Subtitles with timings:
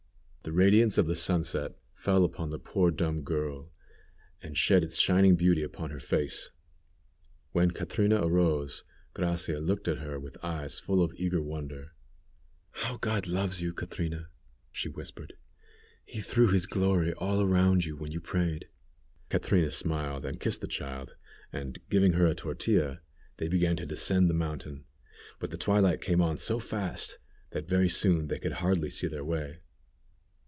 [0.43, 3.69] The radiance of the sunset fell upon the poor dumb girl,
[4.41, 6.49] and shed its shining beauty upon her face.
[7.51, 8.83] When Catrina arose,
[9.13, 11.93] Gracia looked at her with eyes full of eager wonder.
[12.71, 14.29] "How God loves you, Catrina,"
[14.71, 15.33] she whispered.
[16.03, 18.67] "He threw his glory all around you when you prayed."
[19.29, 21.15] Catrina smiled and kissed the child,
[21.53, 23.01] and giving her a tortilla,
[23.37, 24.85] they began to descend the mountain,
[25.37, 27.19] but the twilight came on so fast
[27.51, 29.59] that very soon they could hardly see their way.